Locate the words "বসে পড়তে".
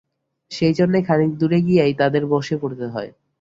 2.25-2.85